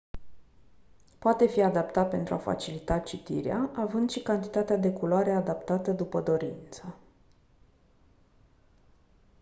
[1.19, 6.95] poate fi adaptat pentru a facilita citirea având și cantitatea de culoare adaptată după dorință